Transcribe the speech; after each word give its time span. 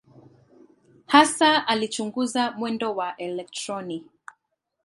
Hasa 1.07 1.67
alichunguza 1.67 2.51
mwendo 2.51 2.95
wa 2.95 3.17
elektroni. 3.17 4.03